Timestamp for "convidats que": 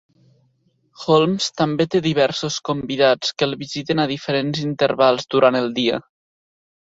2.69-3.47